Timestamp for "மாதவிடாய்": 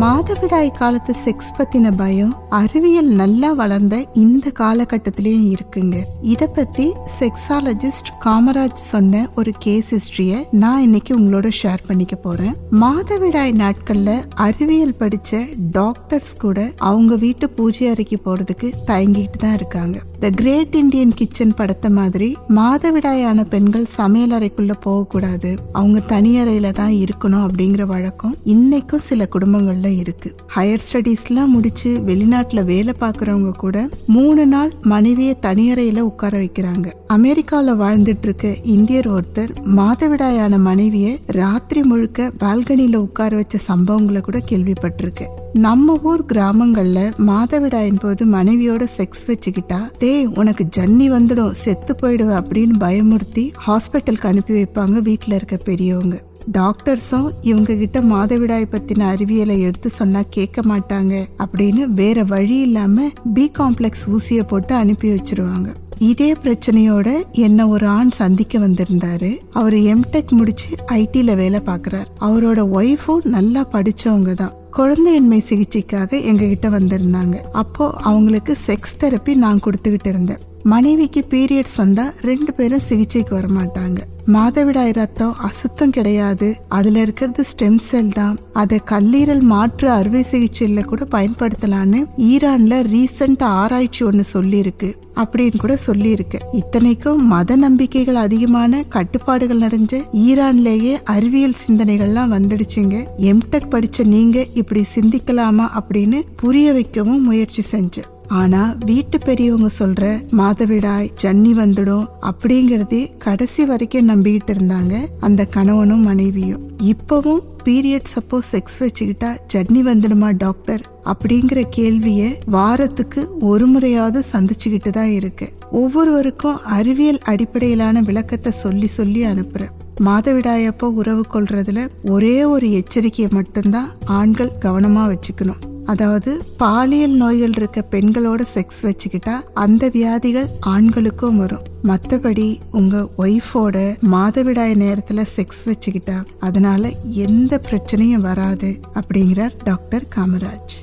0.00-0.70, 12.70-13.52, 58.00-58.64, 84.26-84.92, 110.30-111.08, 144.10-144.74